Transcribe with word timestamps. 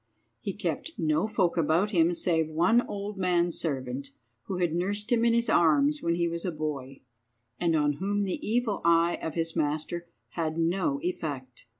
He 0.39 0.53
kept 0.53 0.93
no 0.97 1.27
folk 1.27 1.57
about 1.57 1.91
him 1.91 2.15
save 2.15 2.49
one 2.49 2.81
old 2.87 3.19
manservant, 3.19 4.09
who 4.45 4.57
had 4.57 4.73
nursed 4.73 5.11
him 5.11 5.23
in 5.23 5.35
his 5.35 5.47
arms 5.47 6.01
when 6.01 6.15
he 6.15 6.27
was 6.27 6.43
a 6.43 6.51
boy, 6.51 7.01
and 7.59 7.75
on 7.75 7.93
whom 7.93 8.23
the 8.23 8.43
evil 8.43 8.81
eye 8.83 9.19
of 9.21 9.35
his 9.35 9.55
master 9.55 10.07
had 10.29 10.57
no 10.57 10.99
effect. 11.03 11.67